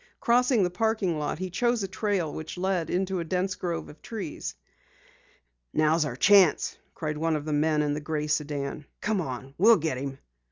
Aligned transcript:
Crossing 0.19 0.63
the 0.63 0.71
parking 0.71 1.19
lot, 1.19 1.37
he 1.37 1.51
chose 1.51 1.83
a 1.83 1.87
trail 1.87 2.33
which 2.33 2.57
led 2.57 2.89
into 2.89 3.19
a 3.19 3.23
dense 3.23 3.53
grove 3.53 3.87
of 3.87 4.01
trees. 4.01 4.55
"Now's 5.73 6.05
our 6.05 6.15
chance!" 6.15 6.75
cried 6.95 7.19
one 7.19 7.35
of 7.35 7.45
the 7.45 7.53
men 7.53 7.83
in 7.83 7.93
the 7.93 7.99
gray 8.01 8.25
sedan. 8.25 8.85
"Come 9.01 9.21
on, 9.21 9.53
we'll 9.59 9.77
get 9.77 9.99
him!" 9.99 10.17